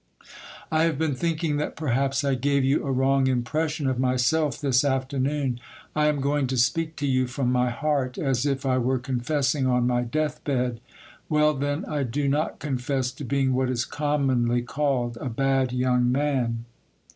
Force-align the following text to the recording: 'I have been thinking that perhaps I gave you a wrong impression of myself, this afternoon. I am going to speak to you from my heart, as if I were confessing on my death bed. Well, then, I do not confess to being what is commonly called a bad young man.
'I 0.71 0.83
have 0.85 0.97
been 0.97 1.13
thinking 1.13 1.57
that 1.57 1.75
perhaps 1.75 2.23
I 2.23 2.33
gave 2.33 2.65
you 2.65 2.83
a 2.87 2.91
wrong 2.91 3.27
impression 3.27 3.85
of 3.85 3.99
myself, 3.99 4.59
this 4.59 4.83
afternoon. 4.83 5.59
I 5.95 6.07
am 6.07 6.21
going 6.21 6.47
to 6.47 6.57
speak 6.57 6.95
to 6.95 7.05
you 7.07 7.27
from 7.27 7.51
my 7.51 7.69
heart, 7.69 8.17
as 8.17 8.47
if 8.47 8.65
I 8.65 8.79
were 8.79 8.97
confessing 8.97 9.67
on 9.67 9.85
my 9.85 10.01
death 10.01 10.43
bed. 10.43 10.79
Well, 11.29 11.53
then, 11.53 11.85
I 11.85 12.01
do 12.01 12.27
not 12.27 12.57
confess 12.57 13.11
to 13.11 13.23
being 13.23 13.53
what 13.53 13.69
is 13.69 13.85
commonly 13.85 14.63
called 14.63 15.19
a 15.21 15.29
bad 15.29 15.71
young 15.71 16.11
man. 16.11 16.65